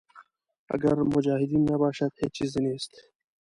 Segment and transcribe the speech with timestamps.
[0.73, 2.93] اګر مجاهدین نباشد هېچ چیز نیست.